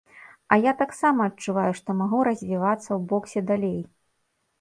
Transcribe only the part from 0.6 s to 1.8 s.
таксама адчуваю,